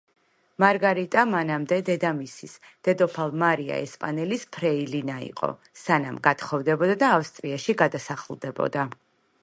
მარგარიტა 0.61 1.23
მანამდე 1.33 1.75
დედამისის, 1.89 2.55
დედოფალ 2.87 3.35
მარია 3.43 3.77
ესპანელის 3.83 4.47
ფრეილინა 4.57 5.19
იყო, 5.27 5.51
სანამ 5.85 6.17
გათხოვდებოდა 6.29 6.97
და 7.05 7.11
ავსტრიაში 7.19 7.77
გადასახლდებოდა. 7.85 8.89